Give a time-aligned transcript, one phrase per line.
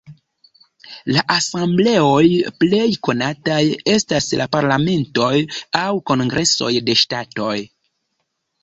[1.15, 2.23] La asembleoj
[2.63, 3.61] plej konataj
[3.97, 5.33] estas la parlamentoj
[5.85, 7.57] aŭ kongresoj de ŝtatoj.